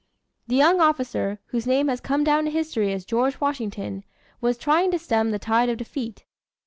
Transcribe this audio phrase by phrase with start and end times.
[0.47, 4.03] The young officer, whose name has come down to history as George Washington,
[4.41, 6.25] was trying to stem the tide of defeat.